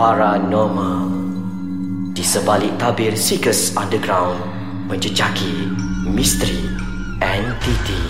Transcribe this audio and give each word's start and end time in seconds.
Paranormal. 0.00 1.12
Di 2.16 2.24
sebalik 2.24 2.72
tabir 2.80 3.12
Seekers 3.12 3.76
Underground 3.76 4.40
Menjejaki 4.88 5.68
misteri 6.08 6.56
entiti 7.20 8.00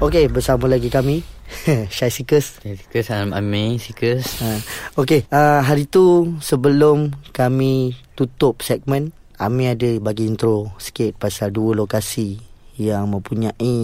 Okey, 0.00 0.32
bersama 0.32 0.64
lagi 0.64 0.88
kami. 0.88 1.20
Syai 1.92 2.08
Seekers. 2.08 2.64
Sikus 2.64 3.12
I'm 3.12 3.36
Ami 3.36 3.76
Sikus 3.76 4.40
ha. 4.40 4.56
Okey, 4.96 5.28
uh, 5.28 5.60
hari 5.60 5.84
tu 5.84 6.40
sebelum 6.40 7.12
kami 7.36 7.92
tutup 8.16 8.64
segmen 8.64 9.12
Ami 9.36 9.68
ada 9.68 9.92
bagi 10.00 10.24
intro 10.24 10.72
sikit 10.80 11.20
pasal 11.20 11.52
dua 11.52 11.76
lokasi 11.76 12.40
yang 12.80 13.12
mempunyai 13.12 13.76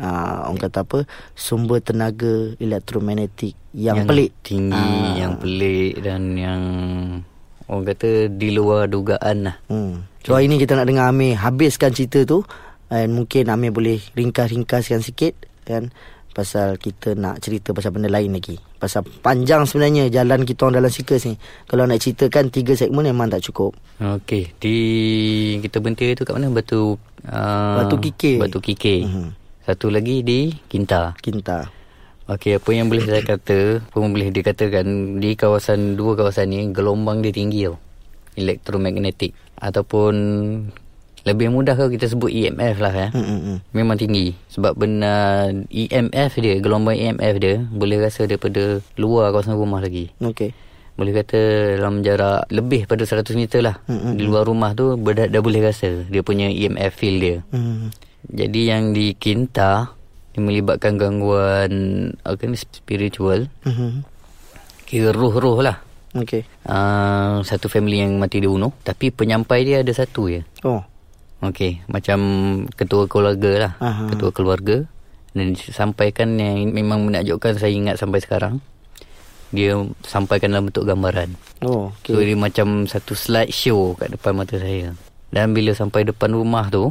uh, 0.00 0.48
orang 0.48 0.58
kata 0.58 0.82
apa 0.82 0.98
sumber 1.32 1.78
tenaga 1.78 2.56
elektromagnetik 2.56 3.54
yang, 3.70 4.02
yang 4.02 4.08
pelik 4.08 4.30
Tinggi 4.40 4.74
Ah. 4.74 5.14
Yang 5.14 5.32
pelik 5.38 5.92
Dan 6.00 6.22
yang 6.34 6.62
Orang 7.64 7.86
kata 7.86 8.26
Di 8.26 8.50
luar 8.50 8.88
dugaan 8.88 9.46
lah 9.46 9.56
Hmm. 9.68 10.08
So 10.20 10.34
hari 10.34 10.48
ni 10.48 10.58
kita 10.58 10.74
nak 10.74 10.84
dengar 10.84 11.08
Amir 11.08 11.32
habiskan 11.34 11.92
cerita 11.92 12.20
tu 12.24 12.44
and 12.88 13.14
mungkin 13.14 13.46
Amir 13.46 13.70
boleh 13.70 14.02
ringkas-ringkaskan 14.12 15.00
sikit 15.00 15.32
kan 15.62 15.88
pasal 16.30 16.76
kita 16.76 17.14
nak 17.14 17.40
cerita 17.40 17.72
pasal 17.72 17.90
benda 17.90 18.06
lain 18.06 18.30
lagi. 18.30 18.60
Pasal 18.76 19.00
panjang 19.02 19.64
sebenarnya 19.64 20.12
jalan 20.12 20.44
kita 20.44 20.62
orang 20.62 20.76
dalam 20.78 20.92
Seekers 20.92 21.24
ni. 21.24 21.34
Kalau 21.64 21.84
nak 21.84 21.98
ceritakan 21.98 22.48
tiga 22.48 22.76
segmen 22.76 23.02
memang 23.02 23.28
tak 23.28 23.42
cukup. 23.42 23.72
Okey 23.96 24.52
Di 24.56 24.76
Kita 25.58 25.80
berhenti 25.80 26.12
tu 26.12 26.22
kat 26.22 26.36
mana 26.36 26.52
Batu 26.52 27.00
uh, 27.24 27.76
Batu 27.80 27.96
Kikir. 27.96 28.44
Batu 28.44 28.60
Kikir 28.60 29.08
Mhm. 29.08 29.39
Satu 29.70 29.86
lagi 29.86 30.26
di 30.26 30.50
Kinta 30.66 31.14
Kinta. 31.22 31.70
Okey, 32.26 32.58
apa 32.58 32.74
yang 32.74 32.90
boleh 32.90 33.06
saya 33.06 33.22
kata, 33.22 33.78
apa 33.78 33.96
yang 34.02 34.10
boleh 34.10 34.34
dikatakan 34.34 34.86
di 35.22 35.38
kawasan 35.38 35.94
dua 35.94 36.18
kawasan 36.18 36.50
ni 36.50 36.74
gelombang 36.74 37.22
dia 37.22 37.30
tinggi 37.30 37.70
tau. 37.70 37.78
Elektromagnetik 38.34 39.30
ataupun 39.62 40.14
lebih 41.22 41.54
mudah 41.54 41.78
kalau 41.78 41.86
kita 41.86 42.10
sebut 42.10 42.34
EMF 42.34 42.82
lah 42.82 42.90
ya. 42.90 43.08
Hmm, 43.14 43.22
hmm, 43.22 43.40
hmm. 43.46 43.56
Memang 43.70 43.94
tinggi 43.94 44.34
sebab 44.50 44.74
benda 44.74 45.46
EMF 45.70 46.42
dia, 46.42 46.58
gelombang 46.58 46.98
EMF 46.98 47.34
dia 47.38 47.62
boleh 47.70 48.02
rasa 48.02 48.26
daripada 48.26 48.82
luar 48.98 49.30
kawasan 49.30 49.54
rumah 49.54 49.78
lagi. 49.78 50.10
Okey. 50.18 50.50
Boleh 50.98 51.14
kata 51.14 51.38
dalam 51.78 52.02
jarak 52.02 52.50
lebih 52.50 52.90
pada 52.90 53.06
100 53.06 53.22
meter 53.38 53.62
lah. 53.62 53.78
Mm-mm. 53.86 54.18
Di 54.18 54.26
luar 54.26 54.50
rumah 54.50 54.74
tu 54.74 54.98
dah, 54.98 55.30
dah 55.30 55.38
boleh 55.38 55.62
rasa 55.62 56.10
dia 56.10 56.26
punya 56.26 56.50
EMF 56.50 56.90
field 56.90 57.18
dia. 57.22 57.38
Hmm. 57.54 57.94
Jadi 58.26 58.68
yang 58.68 58.92
di 58.92 59.16
Kinta 59.16 59.96
dia 60.30 60.40
melibatkan 60.40 60.94
gangguan 60.94 61.72
apa 62.22 62.38
ni 62.44 62.54
spiritual, 62.54 63.50
Hmm. 63.66 64.06
kira 64.84 65.10
roh-roh 65.10 65.58
lah. 65.58 65.82
Okey. 66.10 66.42
Uh, 66.66 67.38
satu 67.42 67.70
family 67.70 68.02
yang 68.02 68.18
mati 68.18 68.42
dibunuh 68.42 68.74
tapi 68.82 69.10
penyampai 69.10 69.62
dia 69.62 69.82
ada 69.82 69.90
satu 69.90 70.26
je. 70.26 70.42
Oh. 70.66 70.82
Okey, 71.40 71.80
macam 71.88 72.20
ketua 72.76 73.08
keluarga 73.08 73.50
lah. 73.56 73.72
Aha. 73.80 74.04
Ketua 74.12 74.28
keluarga 74.28 74.84
dan 75.32 75.54
disampaikan 75.54 76.36
yang 76.36 76.68
memang 76.68 77.06
menakjubkan 77.08 77.56
saya 77.56 77.72
ingat 77.72 77.96
sampai 77.96 78.20
sekarang. 78.20 78.60
Dia 79.50 79.74
sampaikan 80.04 80.52
dalam 80.52 80.70
bentuk 80.70 80.86
gambaran. 80.86 81.34
Oh, 81.64 81.90
Okay. 82.02 82.14
So 82.14 82.22
dia 82.22 82.38
macam 82.38 82.86
satu 82.86 83.18
slide 83.18 83.50
show 83.50 83.98
kat 83.98 84.14
depan 84.14 84.36
mata 84.36 84.60
saya. 84.60 84.94
Dan 85.30 85.54
bila 85.54 85.72
sampai 85.72 86.04
depan 86.04 86.30
rumah 86.30 86.68
tu, 86.68 86.90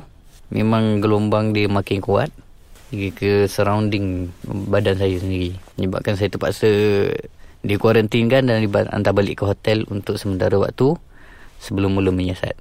memang 0.50 1.02
gelombang 1.02 1.54
dia 1.54 1.70
makin 1.70 2.02
kuat. 2.02 2.30
Ke 2.90 3.46
surrounding 3.46 4.34
badan 4.46 4.98
saya 4.98 5.22
sendiri. 5.22 5.54
Menyebabkan 5.78 6.18
saya 6.18 6.34
terpaksa 6.34 6.70
dikuarantinkan 7.62 8.50
dan 8.50 8.66
dihantar 8.66 9.14
balik 9.14 9.42
ke 9.42 9.44
hotel 9.46 9.86
untuk 9.94 10.18
sementara 10.18 10.58
waktu 10.58 10.98
sebelum 11.62 11.94
mula 11.94 12.10
menyiasat. 12.10 12.58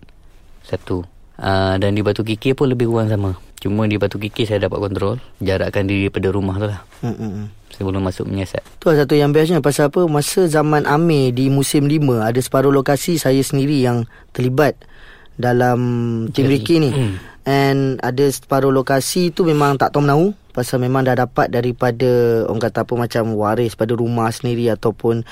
Satu. 0.67 1.07
Uh, 1.39 1.79
dan 1.79 1.95
di 1.95 2.03
Batu 2.03 2.27
Kikir 2.27 2.59
pun 2.59 2.69
lebih 2.69 2.91
kurang 2.91 3.09
sama. 3.09 3.39
Cuma 3.63 3.87
di 3.87 3.97
Batu 3.97 4.19
Kikir 4.19 4.45
saya 4.45 4.69
dapat 4.69 4.79
kontrol. 4.91 5.17
Jarakkan 5.41 5.87
diri 5.87 6.11
daripada 6.11 6.29
rumah 6.35 6.57
tu 6.61 6.67
lah. 6.67 6.81
Hmm, 7.01 7.15
hmm, 7.15 7.31
hmm. 7.31 7.47
Sebelum 7.79 8.03
masuk 8.03 8.27
menyiasat. 8.27 8.63
Tu 8.83 8.91
satu 8.91 9.15
yang 9.15 9.31
bestnya 9.31 9.63
pasal 9.63 9.89
apa 9.89 10.03
masa 10.11 10.51
zaman 10.51 10.83
Amir 10.85 11.31
di 11.31 11.47
musim 11.47 11.87
5 11.87 12.27
ada 12.27 12.41
separuh 12.43 12.75
lokasi 12.75 13.23
saya 13.23 13.39
sendiri 13.39 13.81
yang 13.81 14.03
terlibat 14.35 14.75
dalam 15.39 15.79
tim 16.35 16.45
Ricky 16.45 16.83
ni. 16.83 16.91
hmm. 16.91 17.15
And 17.49 17.97
ada 18.05 18.29
separuh 18.29 18.69
lokasi 18.69 19.33
tu 19.33 19.41
memang 19.41 19.81
tak 19.81 19.97
tahu 19.97 20.05
menahu 20.05 20.37
pasal 20.53 20.85
memang 20.85 21.01
dah 21.01 21.17
dapat 21.17 21.49
daripada 21.49 22.45
orang 22.45 22.61
kata 22.61 22.85
apa 22.85 22.93
macam 22.93 23.33
waris 23.33 23.73
pada 23.73 23.97
rumah 23.97 24.29
sendiri 24.29 24.69
ataupun 24.69 25.25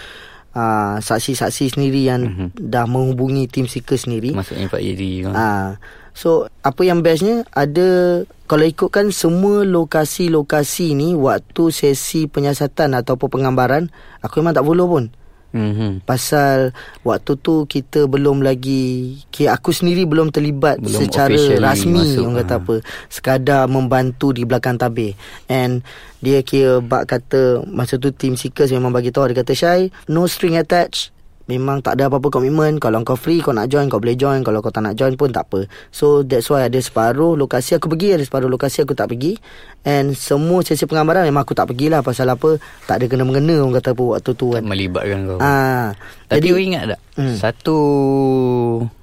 uh, 0.56 0.96
saksi-saksi 0.96 1.76
sendiri 1.76 2.08
yang 2.08 2.22
Mhm. 2.24 2.46
dah 2.56 2.88
menghubungi 2.88 3.44
tim 3.46 3.66
seeker 3.66 4.00
sendiri. 4.00 4.32
Maksudnya 4.32 4.72
Pak 4.72 4.80
Yedi. 4.80 5.28
Ah, 5.28 5.76
so 6.16 6.48
apa 6.62 6.80
yang 6.80 7.04
bestnya 7.04 7.44
ada 7.52 8.22
kalau 8.46 8.64
ikutkan 8.64 9.12
semua 9.12 9.66
lokasi-lokasi 9.66 10.94
ni 10.94 11.12
waktu 11.12 11.68
sesi 11.68 12.24
penyiasatan 12.24 12.96
ataupun 12.96 13.28
penggambaran 13.28 13.90
aku 14.22 14.40
memang 14.40 14.56
tak 14.56 14.64
follow 14.64 14.88
pun. 14.88 15.04
Mm-hmm. 15.54 16.04
Pasal 16.04 16.76
waktu 17.00 17.32
tu 17.40 17.64
kita 17.64 18.04
belum 18.04 18.44
lagi 18.44 19.16
aku 19.32 19.72
sendiri 19.72 20.04
belum 20.04 20.28
terlibat 20.28 20.82
Belum 20.82 21.00
secara 21.00 21.32
rasmi 21.32 21.96
masuk, 21.96 22.22
orang 22.28 22.36
kata 22.44 22.52
ha. 22.52 22.60
apa 22.60 22.74
sekadar 23.08 23.62
membantu 23.64 24.36
di 24.36 24.44
belakang 24.44 24.76
tabir 24.76 25.16
and 25.48 25.80
dia 26.20 26.44
kira 26.44 26.84
bak 26.84 27.08
kata 27.08 27.64
masa 27.64 27.96
tu 27.96 28.12
team 28.12 28.36
seekers 28.36 28.68
memang 28.68 28.92
bagi 28.92 29.08
tahu 29.08 29.32
dia 29.32 29.40
kata 29.40 29.56
Syai 29.56 29.88
no 30.12 30.28
string 30.28 30.60
attached 30.60 31.15
Memang 31.46 31.78
tak 31.78 31.94
ada 31.94 32.10
apa-apa 32.10 32.26
komitmen 32.28 32.76
Kalau 32.76 32.98
kau 33.00 33.14
free 33.14 33.38
Kau 33.38 33.50
nak 33.50 33.66
join 33.66 33.86
Kau 33.86 33.96
boleh 33.96 34.14
join 34.14 34.42
Kalau 34.42 34.58
kau 34.58 34.68
tak 34.68 34.82
nak 34.82 34.94
join 34.94 35.14
pun 35.14 35.30
tak 35.30 35.46
apa 35.46 35.64
So 35.88 36.20
that's 36.20 36.46
why 36.46 36.66
ada 36.66 36.74
separuh 36.76 37.34
lokasi 37.34 37.74
Aku 37.74 37.86
pergi 37.86 38.12
Ada 38.12 38.22
separuh 38.22 38.46
lokasi 38.46 38.82
aku 38.82 38.92
tak 38.92 39.08
pergi 39.08 39.38
And 39.82 40.12
semua 40.12 40.60
sesi 40.60 40.82
penggambaran 40.84 41.22
Memang 41.22 41.42
aku 41.42 41.54
tak 41.54 41.66
pergilah 41.66 42.02
Pasal 42.02 42.28
apa 42.28 42.58
Tak 42.82 42.98
ada 42.98 43.06
kena-mengena 43.06 43.58
Orang 43.58 43.72
kata 43.72 43.90
apa 43.92 44.04
Waktu 44.12 44.30
tu 44.32 44.50
kan 44.50 44.62
Melibatkan 44.62 45.18
kau. 45.24 45.38
Ah, 45.38 45.94
Tapi 46.26 46.34
jadi 46.36 46.48
kau 46.48 46.60
ingat 46.60 46.82
tak 46.88 47.00
Hmm. 47.14 47.32
Satu 47.32 47.78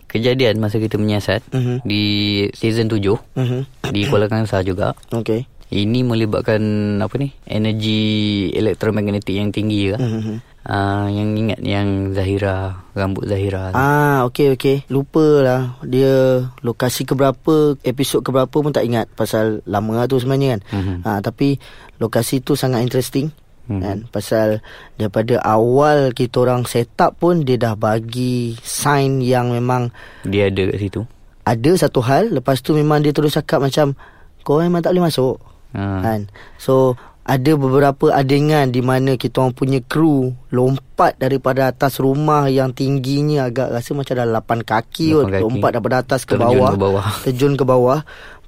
Kejadian 0.05 0.59
masa 0.59 0.77
kita 0.77 0.95
menyiasat 0.95 1.41
Mhm. 1.49 1.81
Di 1.81 2.03
season 2.51 2.85
7 2.85 3.17
Mhm. 3.33 3.89
Di 3.89 4.05
Kuala 4.05 4.27
Kangsar 4.27 4.61
juga 4.61 4.93
Okay. 5.09 5.47
Ini 5.65 6.03
melibatkan 6.03 6.61
Apa 6.99 7.17
ni 7.17 7.33
Energi 7.43 8.03
Elektromagnetik 8.51 9.33
yang 9.33 9.49
tinggi 9.49 9.87
juga 9.87 9.97
Mhm. 9.97 10.52
Uh, 10.67 11.07
Yang 11.07 11.29
ingat 11.39 11.59
Yang 11.61 11.87
Zahira 12.15 12.57
Rambut 12.93 13.25
Zahira. 13.25 13.73
Ah, 13.73 14.21
okey 14.29 14.53
okey. 14.53 14.85
Lupa 14.93 15.41
lah 15.41 15.61
dia 15.81 16.45
lokasi 16.61 17.09
keberapa, 17.09 17.73
episod 17.81 18.21
keberapa 18.21 18.53
pun 18.53 18.69
tak 18.69 18.85
ingat 18.85 19.09
pasal 19.17 19.65
lama 19.65 20.03
lah 20.03 20.05
tu 20.05 20.21
sebenarnya 20.21 20.57
kan. 20.57 20.61
Mhm. 20.77 20.95
Ah, 21.01 21.19
tapi 21.25 21.57
lokasi 21.97 22.45
tu 22.45 22.53
sangat 22.53 22.85
interesting. 22.85 23.33
Mhm. 23.65 23.79
Kan 23.81 23.97
pasal 24.11 24.61
daripada 24.93 25.41
awal 25.41 26.13
kita 26.13 26.43
orang 26.43 26.67
set 26.69 26.93
up 26.99 27.17
pun 27.17 27.41
dia 27.41 27.57
dah 27.57 27.73
bagi 27.73 28.53
sign 28.59 29.23
yang 29.23 29.55
memang 29.55 29.89
Dia 30.21 30.51
ada 30.53 30.67
kat 30.69 30.77
situ 30.77 31.01
ada 31.43 31.71
satu 31.75 31.99
hal 31.99 32.31
lepas 32.31 32.63
tu 32.63 32.71
memang 32.71 33.03
dia 33.03 33.11
terus 33.11 33.35
cakap 33.35 33.59
macam 33.59 33.99
kau 34.43 34.59
memang 34.59 34.79
tak 34.79 34.95
boleh 34.95 35.07
masuk. 35.11 35.39
uh, 35.75 35.99
Kan. 36.03 36.27
So 36.55 36.95
ada 37.23 37.51
beberapa 37.55 38.11
adegan 38.11 38.67
di 38.67 38.83
mana 38.83 39.15
kita 39.15 39.39
orang 39.39 39.55
punya 39.55 39.79
kru 39.79 40.35
lompat 40.51 41.15
daripada 41.15 41.71
atas 41.71 42.03
rumah 42.03 42.51
yang 42.51 42.75
tingginya 42.75 43.47
agak 43.47 43.71
rasa 43.71 43.95
macam 43.95 44.19
dah 44.19 44.27
8 44.27 44.67
kaki 44.67 45.05
kot 45.15 45.23
Lapan 45.23 45.31
kaki. 45.31 45.43
lompat 45.47 45.69
daripada 45.71 45.97
atas 46.03 46.21
ke 46.27 46.35
Terjun 46.35 46.59
bawah, 46.59 46.71
ke 46.75 46.79
bawah. 46.83 47.05
terjun 47.25 47.53
ke 47.55 47.63
bawah 47.63 47.99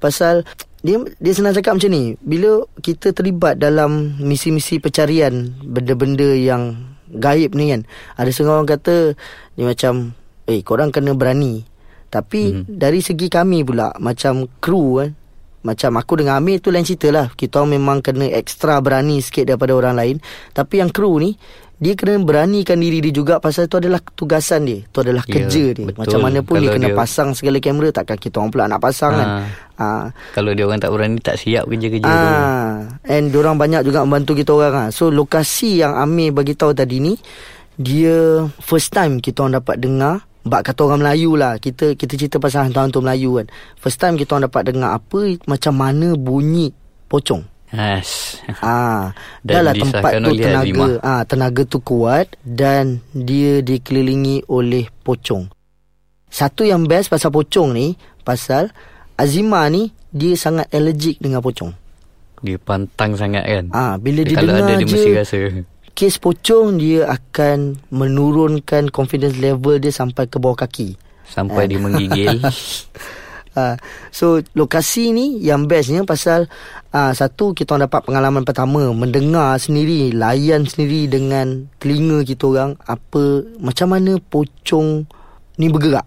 pasal 0.03 0.43
dia 0.83 0.99
dia 1.23 1.33
senang 1.33 1.55
cakap 1.55 1.79
macam 1.79 1.87
ni 1.87 2.19
bila 2.19 2.67
kita 2.83 3.15
terlibat 3.15 3.57
dalam 3.57 4.19
misi-misi 4.19 4.77
pencarian 4.83 5.55
benda-benda 5.63 6.35
yang 6.35 6.75
gaib 7.15 7.55
ni 7.55 7.71
kan 7.71 7.87
ada 8.19 8.27
setengah 8.27 8.59
orang 8.59 8.69
kata 8.69 9.15
dia 9.55 9.65
macam 9.65 10.11
eh 10.51 10.59
korang 10.67 10.91
kena 10.91 11.15
berani 11.15 11.63
tapi 12.11 12.59
hmm. 12.59 12.75
dari 12.75 12.99
segi 12.99 13.31
kami 13.31 13.63
pula 13.63 13.95
macam 14.03 14.45
kru 14.59 14.99
kan 14.99 15.09
macam 15.65 15.97
aku 15.97 16.13
dengan 16.15 16.37
Amir 16.37 16.57
tu 16.57 16.69
lain 16.69 16.81
cerita 16.81 17.09
lah 17.09 17.27
Kita 17.27 17.65
memang 17.65 17.99
kena 17.99 18.29
ekstra 18.29 18.77
berani 18.77 19.17
sikit 19.17 19.43
daripada 19.45 19.73
orang 19.73 19.93
lain 19.93 20.15
Tapi 20.51 20.77
yang 20.77 20.87
kru 20.87 21.17
ni 21.17 21.33
Dia 21.75 21.91
kena 21.91 22.15
beranikan 22.17 22.77
diri 22.77 23.01
dia 23.01 23.09
juga 23.09 23.37
Pasal 23.37 23.65
tu 23.65 23.75
adalah 23.75 23.97
tugasan 23.97 24.63
dia 24.63 24.85
Tu 24.85 24.97
adalah 24.99 25.25
Ya, 25.25 25.33
kerja 25.35 25.63
dia 25.71 25.83
betul. 25.83 25.99
Macam 25.99 26.19
mana 26.21 26.39
pun 26.39 26.55
dia 26.55 26.61
Kalau 26.63 26.75
kena 26.75 26.87
dia- 26.87 26.95
pasang 26.95 27.29
segala 27.31 27.57
kamera 27.57 27.89
Takkan 27.91 28.15
kita 28.15 28.35
orang 28.37 28.51
pula 28.51 28.63
nak 28.65 28.79
pasang 28.79 29.11
kan 29.11 29.27
Ah. 29.27 29.43
ah. 29.75 30.05
Kalau 30.31 30.53
dia 30.53 30.63
orang 30.63 30.77
tak 30.77 30.89
berani 30.89 31.17
Tak 31.17 31.35
siap 31.35 31.65
kerja-kerja 31.65 32.05
tu 32.05 32.13
Ah, 32.29 32.71
and 33.03 33.27
orang 33.31 33.57
banyak 33.57 33.81
juga 33.81 34.05
membantu 34.05 34.37
kita 34.37 34.51
orang 34.53 34.75
ah. 34.77 34.89
So 34.89 35.09
lokasi 35.09 35.81
yang 35.81 35.93
Amir 35.93 36.29
bagi 36.31 36.53
tahu 36.53 36.71
tadi 36.71 37.01
ni 37.01 37.17
dia 37.73 38.15
first 38.57 38.87
time 38.89 39.17
kita 39.17 39.41
orang 39.41 39.59
dapat 39.59 39.75
dengar 39.77 40.23
bak 40.45 40.61
kata 40.71 40.85
orang 40.85 41.01
Melayu 41.01 41.33
lah. 41.35 41.57
Kita 41.57 41.97
kita 41.97 42.13
cerita 42.15 42.37
pasal 42.37 42.69
hantu-hantu 42.69 43.01
Melayu 43.01 43.41
kan. 43.41 43.47
First 43.81 43.97
time 43.97 44.15
kita 44.15 44.37
orang 44.37 44.47
dapat 44.47 44.61
dengar 44.69 44.95
apa 44.95 45.19
macam 45.49 45.73
mana 45.73 46.13
bunyi 46.13 46.71
pocong. 47.09 47.43
Yes. 47.75 48.39
Ah, 48.63 49.11
dah 49.43 49.59
lah 49.65 49.73
tempat 49.75 50.21
tu 50.21 50.31
tenaga 50.37 50.87
ah 51.03 51.21
tenaga 51.27 51.61
tu 51.67 51.81
kuat 51.81 52.37
dan 52.45 53.03
dia 53.11 53.59
dikelilingi 53.59 54.47
oleh 54.47 54.87
pocong. 55.03 55.49
Satu 56.29 56.63
yang 56.63 56.85
best 56.85 57.11
pasal 57.11 57.33
pocong 57.33 57.75
ni 57.75 57.97
pasal 58.23 58.71
Azima 59.15 59.63
ni 59.71 59.95
dia 60.11 60.35
sangat 60.35 60.67
allergic 60.75 61.19
dengan 61.19 61.39
pocong. 61.39 61.71
Dia 62.43 62.59
pantang 62.59 63.15
sangat 63.15 63.47
kan. 63.47 63.65
Ah, 63.71 63.95
bila 63.95 64.27
dia 64.27 64.35
Kalau 64.37 64.51
dengar 64.51 64.67
ada 64.67 64.73
dia 64.75 64.83
je 64.83 64.87
mesti 64.91 65.11
rasa. 65.15 65.37
Kes 65.95 66.19
pocong 66.19 66.75
dia 66.75 67.07
akan 67.07 67.79
menurunkan 67.87 68.91
confidence 68.91 69.39
level 69.39 69.79
dia 69.79 69.95
sampai 69.95 70.27
ke 70.27 70.35
bawah 70.35 70.59
kaki. 70.67 70.99
Sampai 71.23 71.71
dia 71.71 71.79
menggigil. 71.79 72.43
Uh, 73.55 73.79
so 74.11 74.43
lokasi 74.53 75.15
ni 75.15 75.39
yang 75.39 75.71
bestnya 75.71 76.03
pasal 76.03 76.51
uh, 76.91 77.15
satu 77.15 77.55
kita 77.55 77.73
orang 77.73 77.87
dapat 77.87 78.03
pengalaman 78.03 78.43
pertama 78.43 78.91
mendengar 78.91 79.55
sendiri 79.55 80.11
layan 80.11 80.67
sendiri 80.67 81.07
dengan 81.07 81.71
telinga 81.79 82.27
kita 82.27 82.43
orang 82.43 82.75
apa 82.85 83.47
macam 83.63 83.95
mana 83.95 84.19
pocong 84.19 85.07
ni 85.55 85.71
bergerak 85.71 86.05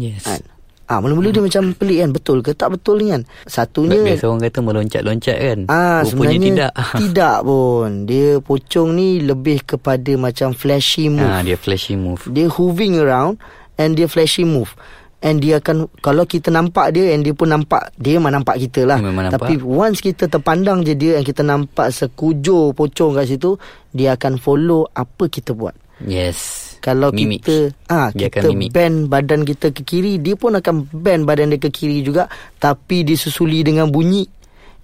yes. 0.00 0.24
kan. 0.24 0.51
Ah 0.92 1.00
mula-mula 1.00 1.32
dia 1.32 1.40
macam 1.40 1.72
pelik 1.72 2.04
kan 2.04 2.10
betul 2.12 2.38
ke 2.44 2.52
tak 2.52 2.76
betul 2.76 3.00
ni 3.00 3.08
kan. 3.08 3.24
Satunya 3.48 3.96
Biasa 3.96 4.28
orang 4.28 4.44
kata 4.44 4.58
meloncat-loncat 4.60 5.36
kan. 5.40 5.58
Ah 5.72 6.04
Rupanya 6.04 6.04
sebenarnya 6.04 6.40
tidak. 6.44 6.72
tidak 7.00 7.36
pun. 7.48 7.88
Dia 8.04 8.28
pocong 8.44 8.88
ni 8.92 9.08
lebih 9.24 9.58
kepada 9.64 10.12
macam 10.20 10.52
flashy 10.52 11.08
move. 11.08 11.32
Ah, 11.32 11.40
dia 11.40 11.56
flashy 11.56 11.96
move. 11.96 12.20
Dia 12.28 12.52
hovering 12.52 13.00
around 13.00 13.40
and 13.80 13.96
dia 13.96 14.04
flashy 14.04 14.44
move. 14.44 14.76
And 15.22 15.40
dia 15.40 15.64
akan 15.64 15.88
kalau 16.04 16.28
kita 16.28 16.52
nampak 16.52 16.92
dia 16.92 17.16
and 17.16 17.24
dia 17.24 17.32
pun 17.32 17.48
nampak 17.48 17.94
dia 17.96 18.20
memang 18.20 18.44
nampak 18.44 18.60
kita 18.60 18.84
lah. 18.84 19.00
Memang 19.00 19.32
nampak. 19.32 19.48
Tapi 19.48 19.64
once 19.64 20.04
kita 20.04 20.28
terpandang 20.28 20.84
je 20.84 20.92
dia 20.92 21.16
and 21.16 21.24
kita 21.24 21.40
nampak 21.40 21.88
sekujur 21.88 22.76
pocong 22.76 23.16
kat 23.16 23.32
situ, 23.32 23.56
dia 23.96 24.12
akan 24.18 24.36
follow 24.36 24.84
apa 24.92 25.24
kita 25.32 25.56
buat. 25.56 25.72
Yes. 26.04 26.71
Kalau 26.82 27.08
Mimik. 27.08 27.40
kita 27.40 27.70
ah 27.86 28.10
Dia 28.10 28.26
kita 28.26 28.50
mimik. 28.50 28.74
bend 28.74 29.06
badan 29.06 29.40
kita 29.42 29.70
ke 29.70 29.80
kiri, 29.80 30.18
dia 30.18 30.34
pun 30.34 30.52
akan 30.52 30.90
bend 30.90 31.22
badan 31.22 31.48
dia 31.48 31.62
ke 31.62 31.70
kiri 31.70 32.02
juga 32.02 32.26
tapi 32.56 33.00
disusuli 33.02 33.62
dengan 33.62 33.86
bunyi 33.86 34.26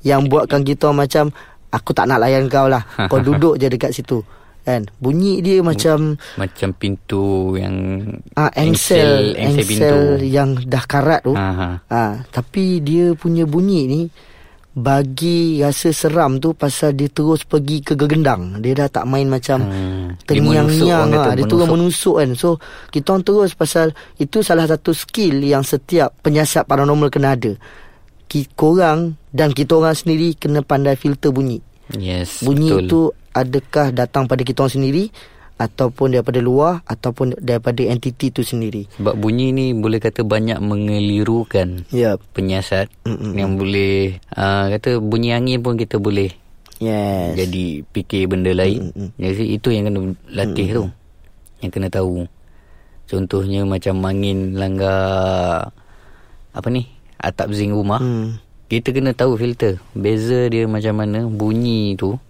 yang 0.01 0.25
buatkan 0.25 0.63
kita 0.63 0.89
macam 0.91 1.35
aku 1.69 1.91
tak 1.91 2.07
nak 2.07 2.23
layan 2.23 2.47
kau 2.47 2.65
lah. 2.65 2.87
Kau 3.11 3.19
duduk 3.19 3.59
je 3.59 3.67
dekat 3.67 3.91
situ. 3.91 4.23
Kan? 4.63 4.85
Bunyi 4.95 5.41
dia 5.41 5.59
macam 5.59 6.15
Macam 6.37 6.71
pintu 6.73 7.57
yang 7.57 8.05
ah 8.35 8.53
engsel 8.55 9.33
engsel 9.35 9.65
pintu. 9.65 9.99
yang 10.25 10.55
dah 10.63 10.85
karat 10.85 11.25
tu. 11.25 11.33
Ha 11.33 11.49
ha. 11.51 11.69
Ah, 11.89 12.15
tapi 12.29 12.79
dia 12.79 13.11
punya 13.13 13.43
bunyi 13.43 13.81
ni 13.85 14.01
bagi 14.79 15.39
rasa 15.59 15.91
seram 15.91 16.37
tu 16.37 16.53
pasal 16.53 16.93
dia 16.93 17.07
terus 17.07 17.43
pergi 17.43 17.81
ke 17.81 17.93
gegendang. 17.93 18.59
Dia 18.59 18.73
dah 18.77 18.89
tak 18.89 19.05
main 19.05 19.27
macam 19.27 19.59
Hmm. 19.61 20.15
Dia 20.15 20.25
Terngiang-ngiang 20.25 20.87
orang 21.03 21.11
lah. 21.11 21.25
kata, 21.25 21.31
Dia 21.35 21.47
turun 21.47 21.69
menusuk. 21.69 22.15
kan 22.17 22.31
So 22.33 22.49
kita 22.89 23.07
orang 23.11 23.25
terus 23.25 23.51
pasal 23.53 23.87
Itu 24.15 24.41
salah 24.41 24.65
satu 24.65 24.93
skill 24.93 25.41
Yang 25.41 25.75
setiap 25.75 26.15
penyiasat 26.19 26.63
paranormal 26.65 27.09
kena 27.09 27.33
ada 27.33 27.53
Ki- 28.25 28.49
Korang 28.51 29.01
Dan 29.27 29.51
kita 29.51 29.75
orang 29.75 29.93
sendiri 29.93 30.33
Kena 30.33 30.61
pandai 30.61 30.95
filter 30.95 31.29
bunyi 31.29 31.59
Yes. 31.91 32.41
Bunyi 32.41 32.69
betul. 32.71 32.83
itu 32.83 33.01
Adakah 33.31 33.87
datang 33.91 34.25
pada 34.25 34.43
kita 34.43 34.63
orang 34.63 34.75
sendiri 34.75 35.05
Ataupun 35.59 36.15
daripada 36.15 36.39
luar 36.39 36.87
Ataupun 36.87 37.35
daripada 37.43 37.83
entiti 37.83 38.31
tu 38.31 38.47
sendiri 38.47 38.87
Sebab 38.95 39.19
bunyi 39.19 39.51
ni 39.51 39.67
boleh 39.75 39.99
kata 39.99 40.23
banyak 40.23 40.63
mengelirukan 40.63 41.83
yep. 41.91 42.23
penyiasat 42.31 42.87
Mm-mm. 43.03 43.35
yang 43.35 43.59
boleh 43.59 44.23
uh, 44.39 44.71
kata 44.71 45.03
bunyi 45.03 45.35
angin 45.35 45.59
pun 45.59 45.75
kita 45.75 45.99
boleh 45.99 46.31
Yes 46.79 47.35
jadi 47.35 47.83
fikir 47.91 48.31
benda 48.31 48.55
lain. 48.55 48.91
Mm-mm. 48.91 49.09
Jadi 49.19 49.45
itu 49.51 49.69
yang 49.75 49.91
kena 49.91 50.01
latih 50.31 50.69
tu. 50.71 50.85
Yang 51.63 51.71
kena 51.75 51.89
tahu. 51.91 52.27
Contohnya 53.09 53.67
macam 53.67 53.99
angin 54.05 54.55
langgar 54.55 55.71
apa 56.55 56.69
ni? 56.71 56.87
Atap 57.19 57.51
zinc 57.51 57.75
rumah. 57.75 57.99
hmm. 57.99 58.39
Kita 58.69 58.93
kena 58.93 59.17
tahu 59.17 59.41
filter. 59.41 59.81
Beza 59.97 60.47
dia 60.53 60.69
macam 60.69 61.01
mana 61.01 61.25
bunyi 61.25 61.97
tu 61.97 62.21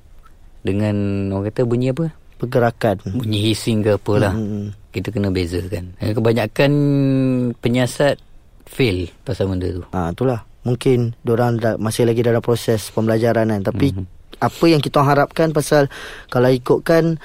dengan 0.63 1.29
orang 1.35 1.51
kata 1.51 1.67
bunyi 1.67 1.91
apa? 1.91 2.15
Pergerakan 2.39 3.03
Bunyi 3.03 3.51
hissing 3.51 3.83
ke 3.83 3.99
apalah. 3.99 4.31
Hmm. 4.31 4.71
Kita 4.95 5.11
kena 5.11 5.29
bezakan. 5.35 5.99
Eh, 5.99 6.15
Kebanyakan 6.15 6.73
penyiasat 7.59 8.17
fail 8.69 9.11
pasal 9.27 9.51
benda 9.51 9.69
tu. 9.69 9.83
Ah 9.91 10.15
itulah. 10.15 10.47
Mungkin 10.63 11.17
orang 11.25 11.59
masih 11.81 12.05
lagi 12.05 12.21
dalam 12.21 12.45
proses 12.45 12.93
pembelajaran 12.93 13.49
kan. 13.49 13.63
Tapi 13.65 13.95
mm-hmm. 13.95 14.39
apa 14.45 14.65
yang 14.69 14.83
kita 14.85 15.01
harapkan 15.01 15.51
pasal 15.51 15.89
kalau 16.29 16.53
ikutkan 16.53 17.17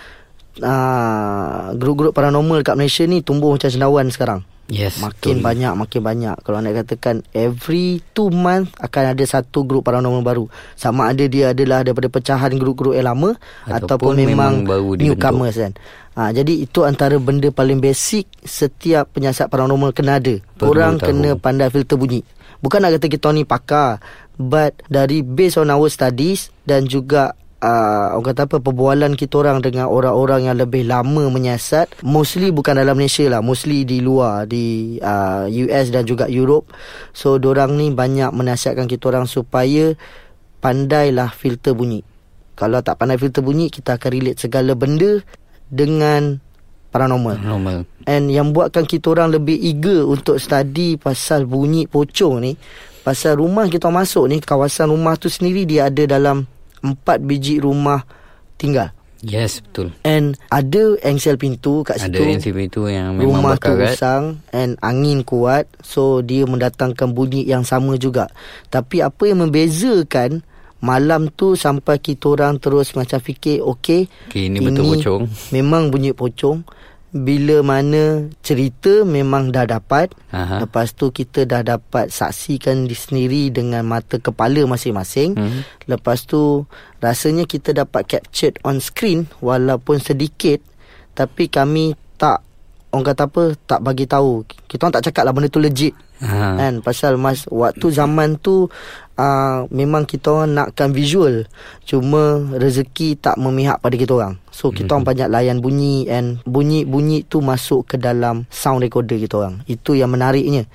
uh, 0.63 1.75
grup-grup 1.75 2.15
paranormal 2.15 2.63
kat 2.63 2.79
Malaysia 2.79 3.03
ni 3.03 3.19
tumbuh 3.19 3.51
macam 3.51 3.69
cendawan 3.69 4.07
sekarang. 4.13 4.41
Yes, 4.65 5.03
Makin 5.03 5.39
betul. 5.39 5.43
banyak 5.43 5.73
Makin 5.75 6.01
banyak 6.01 6.35
Kalau 6.39 6.63
nak 6.63 6.71
katakan 6.73 7.19
Every 7.29 7.99
two 8.15 8.31
month 8.31 8.71
Akan 8.79 9.11
ada 9.11 9.19
satu 9.21 9.67
grup 9.67 9.83
paranormal 9.83 10.23
baru 10.23 10.45
Sama 10.73 11.11
ada 11.11 11.27
dia 11.27 11.51
adalah 11.51 11.83
Daripada 11.83 12.07
pecahan 12.07 12.55
grup-grup 12.55 12.95
yang 12.95 13.11
lama 13.11 13.35
Ataupun, 13.67 13.75
Ataupun 13.75 14.13
memang, 14.15 14.63
memang 14.63 14.63
baru. 14.63 14.89
Newcomers 14.95 15.59
kan 15.59 15.75
ha, 16.15 16.31
Jadi 16.31 16.63
itu 16.63 16.79
antara 16.81 17.19
benda 17.19 17.51
paling 17.51 17.83
basic 17.83 18.23
Setiap 18.39 19.11
penyiasat 19.11 19.51
paranormal 19.51 19.91
kena 19.91 20.23
ada 20.23 20.39
Perlu 20.55 20.71
Orang 20.71 20.95
tahu. 20.95 21.11
kena 21.11 21.29
pandai 21.35 21.67
filter 21.67 21.99
bunyi 21.99 22.23
Bukan 22.63 22.79
nak 22.79 22.95
kata 22.95 23.11
kita 23.11 23.35
ni 23.35 23.43
pakar 23.43 23.99
But 24.33 24.79
dari 24.87 25.21
based 25.21 25.59
on 25.59 25.67
our 25.69 25.91
studies 25.91 26.55
Dan 26.63 26.87
juga 26.87 27.35
uh, 27.63 28.19
orang 28.19 28.27
kata 28.35 28.41
apa 28.45 28.57
perbualan 28.59 29.15
kita 29.15 29.39
orang 29.39 29.63
dengan 29.63 29.87
orang-orang 29.87 30.51
yang 30.51 30.59
lebih 30.59 30.83
lama 30.83 31.31
menyiasat 31.31 32.03
mostly 32.03 32.51
bukan 32.51 32.75
dalam 32.75 32.99
Malaysia 32.99 33.25
lah 33.31 33.39
mostly 33.39 33.87
di 33.87 34.03
luar 34.03 34.45
di 34.45 34.99
uh, 34.99 35.47
US 35.47 35.87
dan 35.89 36.03
juga 36.03 36.27
Europe. 36.27 36.75
So 37.15 37.39
orang 37.39 37.79
ni 37.79 37.95
banyak 37.95 38.35
menasihatkan 38.35 38.91
kita 38.91 39.15
orang 39.15 39.25
supaya 39.25 39.95
pandailah 40.59 41.31
filter 41.31 41.71
bunyi. 41.71 42.03
Kalau 42.53 42.83
tak 42.85 43.01
pandai 43.01 43.17
filter 43.17 43.41
bunyi 43.41 43.71
kita 43.71 43.97
akan 43.97 44.09
relate 44.11 44.39
segala 44.43 44.77
benda 44.77 45.23
dengan 45.71 46.37
paranormal. 46.93 47.41
Normal. 47.41 47.89
And 48.05 48.29
yang 48.29 48.53
buatkan 48.53 48.85
kita 48.85 49.15
orang 49.17 49.33
lebih 49.33 49.57
eager 49.57 50.05
untuk 50.05 50.37
study 50.37 50.99
pasal 50.99 51.47
bunyi 51.47 51.87
pocong 51.87 52.35
ni 52.43 52.53
Pasal 53.03 53.39
rumah 53.39 53.67
kita 53.67 53.91
masuk 53.91 54.31
ni 54.31 54.39
Kawasan 54.39 54.87
rumah 54.87 55.19
tu 55.19 55.27
sendiri 55.27 55.67
dia 55.67 55.91
ada 55.91 56.03
dalam 56.07 56.47
Empat 56.83 57.23
biji 57.23 57.63
rumah 57.63 58.03
tinggal 58.59 58.91
Yes, 59.23 59.63
betul. 59.63 59.95
And 60.03 60.35
ada 60.51 60.99
engsel 60.99 61.39
pintu 61.39 61.79
kat 61.87 61.95
Ada 61.95 62.11
situ 62.11 62.27
NCP 62.27 62.67
tu 62.67 62.91
yang 62.91 63.15
memang 63.15 63.39
Rumah 63.39 63.55
tu 63.55 63.71
berkarat. 63.71 63.95
usang 63.95 64.23
And 64.51 64.75
angin 64.83 65.23
kuat 65.23 65.71
So 65.79 66.19
dia 66.19 66.43
mendatangkan 66.43 67.15
bunyi 67.15 67.47
yang 67.47 67.63
sama 67.63 67.95
juga 67.95 68.27
Tapi 68.67 68.99
apa 68.99 69.23
yang 69.23 69.47
membezakan 69.47 70.43
Malam 70.83 71.31
tu 71.31 71.55
sampai 71.55 72.03
kita 72.03 72.35
orang 72.35 72.59
terus 72.59 72.91
macam 72.99 73.15
fikir 73.23 73.63
Okay 73.63 74.11
Okey, 74.27 74.51
ini 74.51 74.59
betul 74.59 74.99
pocong. 74.99 75.21
Memang 75.55 75.87
bunyi 75.87 76.11
pocong 76.11 76.67
bila 77.13 77.61
mana 77.61 78.25
cerita 78.41 79.05
memang 79.05 79.53
dah 79.53 79.69
dapat 79.69 80.09
Aha. 80.33 80.65
Lepas 80.65 80.97
tu 80.97 81.13
kita 81.13 81.45
dah 81.45 81.61
dapat 81.61 82.09
saksikan 82.09 82.89
di 82.89 82.97
sendiri 82.97 83.53
dengan 83.53 83.85
mata 83.85 84.17
kepala 84.17 84.65
masing-masing 84.65 85.37
Mhm. 85.37 85.61
Lepas 85.85 86.25
tu 86.25 86.65
rasanya 86.97 87.45
kita 87.45 87.69
dapat 87.71 88.09
captured 88.09 88.57
on 88.65 88.81
screen 88.81 89.29
walaupun 89.39 90.01
sedikit 90.01 90.57
Tapi 91.13 91.45
kami 91.45 91.93
tak 92.17 92.41
orang 92.89 93.05
kata 93.05 93.29
apa 93.29 93.43
tak 93.69 93.79
bagi 93.85 94.09
tahu. 94.09 94.41
Kita 94.65 94.89
orang 94.89 94.97
tak 94.97 95.05
cakap 95.13 95.29
lah 95.29 95.33
benda 95.33 95.45
tu 95.45 95.61
legit. 95.61 95.93
Ha. 96.25 96.57
Kan 96.57 96.73
pasal 96.81 97.21
mas 97.21 97.45
waktu 97.45 97.93
zaman 97.93 98.41
tu 98.41 98.65
uh, 99.17 99.65
memang 99.69 100.05
kita 100.05 100.33
orang 100.33 100.51
nakkan 100.53 100.93
visual. 100.93 101.45
Cuma 101.85 102.41
rezeki 102.53 103.19
tak 103.19 103.35
memihak 103.37 103.79
pada 103.79 103.95
kita 103.97 104.13
orang. 104.17 104.35
So 104.53 104.69
kita 104.69 104.93
orang 104.93 105.07
banyak 105.07 105.29
layan 105.29 105.57
bunyi 105.59 106.07
and 106.09 106.41
bunyi-bunyi 106.45 107.25
tu 107.25 107.41
masuk 107.41 107.89
ke 107.89 107.95
dalam 107.97 108.45
sound 108.49 108.81
recorder 108.81 109.17
kita 109.17 109.39
orang. 109.41 109.61
Itu 109.65 109.97
yang 109.97 110.13
menariknya. 110.13 110.69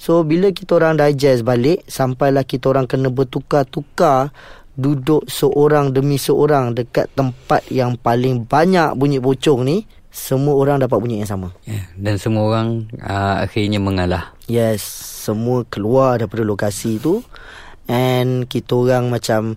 So 0.00 0.26
bila 0.26 0.50
kita 0.50 0.82
orang 0.82 0.98
digest 0.98 1.46
balik 1.46 1.86
sampailah 1.86 2.42
kita 2.42 2.74
orang 2.74 2.90
kena 2.90 3.06
bertukar-tukar 3.06 4.34
duduk 4.72 5.28
seorang 5.28 5.92
demi 5.92 6.16
seorang 6.16 6.72
dekat 6.72 7.12
tempat 7.12 7.60
yang 7.68 7.94
paling 8.00 8.48
banyak 8.48 8.96
bunyi 8.96 9.20
pocong 9.20 9.60
ni 9.62 9.84
semua 10.12 10.52
orang 10.60 10.76
dapat 10.76 11.00
bunyi 11.00 11.24
yang 11.24 11.30
sama. 11.30 11.48
Ya, 11.64 11.88
Dan 11.96 12.20
semua 12.20 12.44
orang 12.44 12.84
uh, 13.00 13.40
akhirnya 13.40 13.80
mengalah. 13.80 14.36
Yes, 14.44 14.84
semua 15.24 15.64
keluar 15.64 16.20
daripada 16.20 16.44
lokasi 16.44 17.00
tu 17.00 17.24
and 17.90 18.46
kita 18.46 18.74
orang 18.74 19.10
macam 19.10 19.56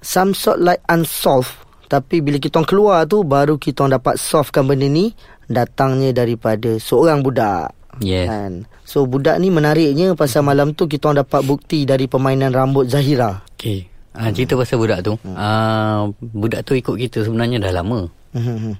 some 0.00 0.32
sort 0.32 0.60
like 0.60 0.80
unsolved 0.88 1.66
tapi 1.86 2.18
bila 2.18 2.42
kita 2.42 2.58
orang 2.58 2.70
keluar 2.70 2.98
tu 3.06 3.22
baru 3.22 3.58
kita 3.58 3.86
orang 3.86 4.02
dapat 4.02 4.14
solvekan 4.18 4.66
benda 4.66 4.90
ni 4.90 5.14
datangnya 5.46 6.10
daripada 6.10 6.74
seorang 6.82 7.22
budak. 7.22 7.70
Yes. 8.02 8.26
Kan? 8.26 8.52
So 8.82 9.06
budak 9.06 9.38
ni 9.38 9.54
menariknya 9.54 10.18
pasal 10.18 10.42
malam 10.42 10.74
tu 10.74 10.90
kita 10.90 11.10
orang 11.10 11.22
dapat 11.22 11.40
bukti 11.46 11.86
dari 11.86 12.10
permainan 12.10 12.50
rambut 12.50 12.90
Zahira. 12.90 13.46
Okey. 13.56 13.86
Ah, 14.16 14.32
cerita 14.32 14.56
pasal 14.56 14.80
budak 14.80 15.04
tu. 15.04 15.14
Ah, 15.36 16.08
budak 16.18 16.64
tu 16.66 16.72
ikut 16.74 16.96
kita 16.96 17.22
sebenarnya 17.22 17.62
dah 17.62 17.72
lama. 17.72 18.08
Hmm. 18.32 18.74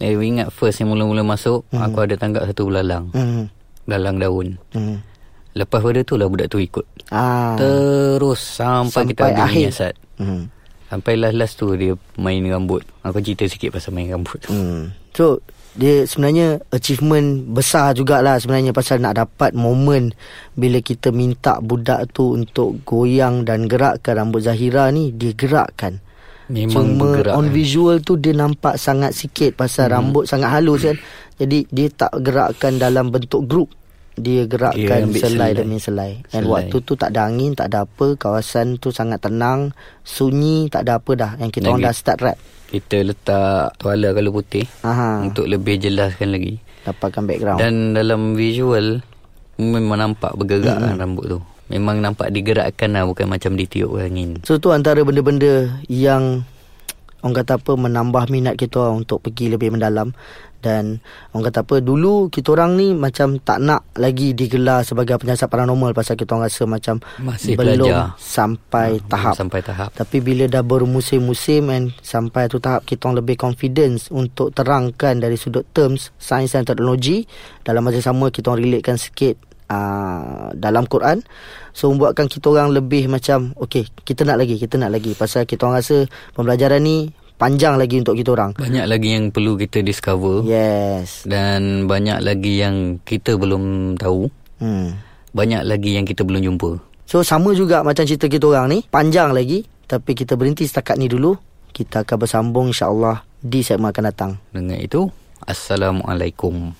Eh, 0.00 0.12
ingat 0.12 0.52
first 0.52 0.80
yang 0.80 0.92
mula-mula 0.92 1.24
masuk, 1.24 1.64
aku 1.72 2.04
ada 2.04 2.16
tanggap 2.16 2.44
satu 2.48 2.68
belalang. 2.68 3.08
Hmm. 3.12 3.48
Belalang 3.88 4.16
daun. 4.20 4.48
Hmm. 4.72 5.00
Lepas 5.52 5.84
pada 5.84 6.00
tu 6.00 6.16
lah 6.16 6.26
budak 6.32 6.48
tu 6.48 6.56
ikut. 6.56 6.84
Ah. 7.12 7.54
Terus 7.60 8.40
sampai, 8.40 9.12
kita 9.12 9.28
Sampai 9.28 9.36
habis 9.36 9.44
akhir. 9.44 9.66
menyiasat. 9.68 9.94
Hmm. 10.16 10.42
Sampai 10.88 11.12
last-last 11.16 11.54
tu 11.56 11.66
dia 11.76 11.92
main 12.16 12.40
rambut. 12.48 12.84
Aku 13.04 13.20
cerita 13.20 13.44
sikit 13.48 13.72
pasal 13.72 13.92
main 13.92 14.08
rambut. 14.08 14.40
Hmm. 14.48 14.92
So 15.12 15.44
dia 15.72 16.04
sebenarnya 16.04 16.60
achievement 16.68 17.48
besar 17.48 17.96
jugalah 17.96 18.36
sebenarnya 18.36 18.76
pasal 18.76 19.00
nak 19.00 19.16
dapat 19.16 19.56
momen 19.56 20.12
bila 20.52 20.84
kita 20.84 21.08
minta 21.08 21.64
budak 21.64 22.12
tu 22.12 22.36
untuk 22.36 22.84
goyang 22.84 23.48
dan 23.48 23.64
gerakkan 23.64 24.20
rambut 24.20 24.44
Zahira 24.44 24.92
ni 24.92 25.16
dia 25.16 25.32
gerakkan. 25.32 26.00
Memang 26.52 26.92
Cuma 26.92 27.16
bergerak. 27.16 27.32
on 27.40 27.48
visual 27.48 27.96
tu 28.04 28.20
dia 28.20 28.36
nampak 28.36 28.76
sangat 28.76 29.16
sikit 29.16 29.56
pasal 29.56 29.88
hmm. 29.88 29.94
rambut 29.96 30.24
sangat 30.28 30.52
halus 30.52 30.84
kan. 30.84 30.96
Jadi 31.40 31.64
dia 31.72 31.88
tak 31.88 32.12
gerakkan 32.20 32.76
dalam 32.76 33.08
bentuk 33.08 33.48
grup. 33.48 33.72
Dia 34.12 34.44
gerakkan 34.44 35.08
ambil 35.08 35.18
selai, 35.18 35.32
selai. 35.32 35.50
demi 35.56 35.78
selai. 35.78 36.12
Dan 36.26 36.42
Selai. 36.42 36.52
waktu 36.52 36.76
tu 36.80 36.92
tak 36.94 37.10
ada 37.10 37.24
angin, 37.24 37.52
tak 37.52 37.72
ada 37.72 37.84
apa. 37.84 38.06
Kawasan 38.14 38.76
tu 38.76 38.92
sangat 38.92 39.20
tenang, 39.20 39.72
sunyi, 40.02 40.68
tak 40.68 40.84
ada 40.84 41.00
apa 41.00 41.10
dah. 41.14 41.32
Yang 41.36 41.50
kita 41.54 41.66
orang 41.66 41.80
Lagi- 41.80 41.88
dah 41.88 41.96
start 41.96 42.18
rap. 42.20 42.38
Kita 42.68 42.96
letak 43.02 43.76
tuala 43.76 44.08
kalau 44.10 44.30
putih 44.30 44.64
Aha. 44.80 45.20
untuk 45.22 45.44
lebih 45.44 45.76
jelaskan 45.78 46.28
lagi. 46.30 46.56
Dapatkan 46.82 47.22
background. 47.22 47.58
Dan 47.58 47.72
dalam 47.92 48.32
visual 48.32 49.00
memang 49.54 49.98
nampak 49.98 50.32
bergerak 50.34 50.76
Hmm. 50.76 50.84
kan 50.90 50.96
rambut 50.98 51.26
tu. 51.26 51.38
Memang 51.68 52.00
nampak 52.00 52.28
digerakkan 52.28 52.92
lah 52.92 53.04
bukan 53.04 53.24
macam 53.26 53.56
ditiup 53.56 53.96
angin. 53.96 54.40
So 54.44 54.56
tu 54.56 54.68
antara 54.68 55.00
benda-benda 55.00 55.80
yang 55.86 56.44
orang 57.22 57.34
kata 57.36 57.56
apa 57.56 57.72
menambah 57.74 58.24
minat 58.28 58.54
kita 58.54 58.76
orang 58.80 59.02
untuk 59.02 59.18
pergi 59.20 59.48
lebih 59.48 59.70
mendalam 59.70 60.10
dan 60.58 61.02
orang 61.30 61.44
kata 61.44 61.58
apa 61.60 61.76
dulu 61.78 62.26
kita 62.28 62.52
orang 62.52 62.74
ni 62.74 62.92
macam 62.92 63.34
tak 63.36 63.58
nak 63.58 63.82
lagi 63.94 64.30
digelar 64.30 64.82
sebagai 64.82 65.16
penyiasat 65.16 65.46
paranormal 65.46 65.90
pasal 65.90 66.14
kita 66.14 66.32
orang 66.32 66.46
rasa 66.46 66.62
macam 66.64 67.02
Masih 67.18 67.54
belum 67.54 67.82
belajar. 67.82 68.14
sampai 68.16 68.88
Ah, 68.96 69.06
tahap 69.08 69.32
belum 69.32 69.42
sampai 69.42 69.60
tahap. 69.60 69.90
tapi 69.92 70.16
bila 70.18 70.46
dah 70.46 70.62
bermusim-musim 70.62 71.66
and 71.68 71.90
sampai 72.00 72.46
tu 72.46 72.58
tahap 72.58 72.82
kita 72.82 73.02
orang 73.04 73.18
lebih 73.20 73.34
confidence 73.36 74.06
untuk 74.08 74.50
terangkan 74.50 75.18
dari 75.18 75.34
sudut 75.34 75.66
terms 75.68 76.14
sains 76.16 76.50
dan 76.50 76.62
teknologi 76.62 77.26
dalam 77.60 77.82
masa 77.82 77.98
sama 78.00 78.28
kita 78.28 78.46
orang 78.48 78.62
relatekan 78.64 78.94
sikit 78.96 79.34
uh, 79.66 80.50
dalam 80.52 80.84
Quran 80.84 81.20
so 81.70 81.88
membuatkan 81.88 82.26
kita 82.26 82.48
orang 82.48 82.70
lebih 82.70 83.06
macam 83.06 83.54
okey 83.60 83.86
kita 84.02 84.22
nak 84.22 84.38
lagi 84.38 84.56
kita 84.56 84.76
nak 84.76 84.90
lagi 84.90 85.12
pasal 85.12 85.44
kita 85.44 85.64
orang 85.64 85.78
rasa 85.78 86.04
pembelajaran 86.32 86.80
ni 86.80 87.10
panjang 87.34 87.74
lagi 87.74 87.98
untuk 87.98 88.14
kita 88.14 88.30
orang 88.32 88.54
Banyak 88.54 88.86
lagi 88.86 89.08
yang 89.12 89.28
perlu 89.28 89.54
kita 89.56 89.80
discover. 89.80 90.42
yes 90.42 91.26
Dan 91.26 91.84
banyak 91.84 92.22
lagi 92.22 92.58
yang 92.58 93.02
kita 93.02 93.34
belum 93.34 93.94
tahu. 93.98 94.30
hmm. 94.58 94.88
Banyak 95.32 95.64
lagi 95.64 95.96
yang 95.96 96.04
kita 96.04 96.22
belum 96.22 96.38
jumpa. 96.40 96.70
so 97.02 97.20
sama 97.20 97.50
juga 97.52 97.82
macam 97.82 98.04
cerita 98.04 98.24
kita 98.24 98.46
orang 98.46 98.66
ni 98.68 98.78
panjang 98.84 99.30
lagi 99.30 99.66
tapi 99.84 100.14
kita 100.14 100.32
berhenti 100.32 100.64
setakat 100.64 100.96
ni 100.96 101.04
dulu 101.04 101.34
kita 101.72 102.00
akan 102.00 102.16
bersambung 102.16 102.66
insyaAllah 102.68 103.20
di 103.36 103.60
segmen 103.60 103.90
akan 103.90 104.04
datang 104.06 104.32
Dengan 104.48 104.76
itu, 104.76 105.08
Assalamualaikum. 105.42 106.76